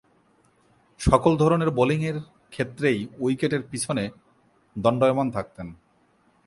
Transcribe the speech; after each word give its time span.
সকল 0.99 1.31
ধরনের 1.37 1.69
বোলিংয়ের 1.69 2.17
ক্ষেত্রেই 2.49 2.99
উইকেটের 3.19 3.63
পিছনে 3.71 4.03
দণ্ডায়মান 4.75 5.27
থাকতেন। 5.31 5.67